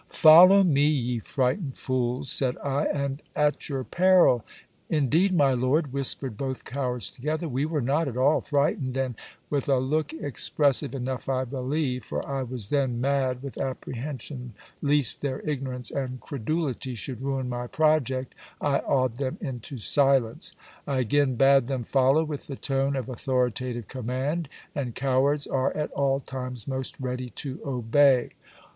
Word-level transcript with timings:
'Follow 0.09 0.63
me, 0.63 0.87
ye 0.87 1.19
frightened 1.19 1.77
fools,' 1.77 2.31
said 2.31 2.57
I, 2.63 2.85
'and 2.85 3.21
at 3.35 3.69
your 3.69 3.83
peril' 3.83 4.43
'Indeed, 4.89 5.31
my 5.31 5.53
lord,' 5.53 5.93
whispered 5.93 6.35
both 6.37 6.65
cowards 6.65 7.07
together, 7.07 7.47
'we 7.47 7.67
were 7.67 7.83
not 7.83 8.07
at 8.07 8.17
all 8.17 8.41
frightened, 8.41 8.97
and' 8.97 9.13
With 9.51 9.69
a 9.69 9.77
look 9.77 10.11
expressive 10.11 10.95
enough 10.95 11.29
I 11.29 11.43
believe, 11.45 12.03
for 12.03 12.27
I 12.27 12.41
was 12.41 12.69
then 12.69 12.99
mad 12.99 13.43
with 13.43 13.59
apprehension 13.59 14.55
least 14.81 15.21
their 15.21 15.47
ignorance 15.47 15.91
and 15.91 16.19
credulity 16.19 16.95
should 16.95 17.21
ruin 17.21 17.47
my 17.47 17.67
project, 17.67 18.33
I 18.59 18.79
awed 18.79 19.17
them 19.17 19.37
into 19.39 19.77
silence. 19.77 20.55
I 20.87 20.97
again 20.97 21.35
bade 21.35 21.67
them 21.67 21.83
follow 21.83 22.23
with 22.23 22.47
the 22.47 22.55
tone 22.55 22.95
of 22.95 23.07
authoritative 23.07 23.87
command, 23.87 24.49
and 24.73 24.95
cowards 24.95 25.45
are 25.45 25.71
at 25.77 25.91
all 25.91 26.19
times 26.21 26.67
most 26.67 26.99
ready 26.99 27.29
to 27.45 27.59
obey. 27.63 28.31